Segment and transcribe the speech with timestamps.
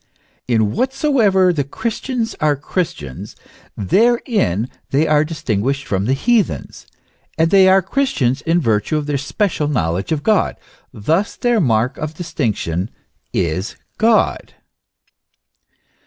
[0.47, 3.35] In whatsoever the Christians are Christians,
[3.77, 6.87] therein they are distinguished from the heathens ;*
[7.37, 10.55] and they are Christians in virtue of their special knowledge of God;
[10.91, 12.89] thus their mark of distinction
[13.31, 14.55] is God.